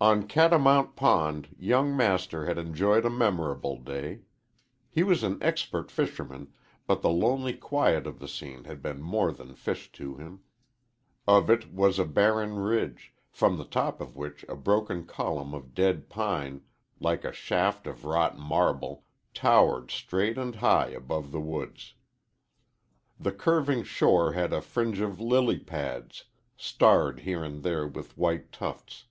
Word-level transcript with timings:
ON 0.00 0.26
Catamount 0.28 0.96
Pond 0.96 1.48
young 1.58 1.96
Master 1.96 2.44
had 2.44 2.58
enjoyed 2.58 3.06
a 3.06 3.10
memorable 3.10 3.78
day. 3.78 4.20
He 4.90 5.02
was 5.02 5.22
an 5.22 5.38
expert 5.40 5.90
fisherman, 5.90 6.52
but 6.86 7.00
the 7.00 7.08
lonely 7.08 7.54
quiet 7.54 8.06
of 8.06 8.18
the 8.18 8.28
scene 8.28 8.64
had 8.64 8.82
been 8.82 9.00
more 9.00 9.32
than 9.32 9.54
fish 9.54 9.90
to 9.92 10.16
him: 10.16 10.40
of 11.26 11.48
it 11.48 11.72
was 11.72 11.98
a 11.98 12.04
barren 12.04 12.56
ridge, 12.56 13.14
from 13.30 13.56
the 13.56 13.64
top 13.64 14.02
of 14.02 14.14
which 14.14 14.44
a 14.46 14.54
broken 14.56 15.06
column 15.06 15.54
of 15.54 15.72
dead 15.72 16.10
pine, 16.10 16.60
like 17.00 17.24
a 17.24 17.32
shaft 17.32 17.86
of 17.86 18.04
wrought 18.04 18.36
marble, 18.38 19.04
towered 19.32 19.90
straight 19.90 20.36
and 20.36 20.56
high 20.56 20.88
above 20.90 21.32
the 21.32 21.40
woods. 21.40 21.94
The 23.18 23.32
curving 23.32 23.84
shore 23.84 24.34
had 24.34 24.52
a 24.52 24.60
fringe 24.60 25.00
of 25.00 25.18
lily 25.18 25.60
pads, 25.60 26.24
starred 26.58 27.20
here 27.20 27.42
and 27.42 27.62
there 27.62 27.86
with 27.86 28.18
white 28.18 28.52
tufts. 28.52 29.06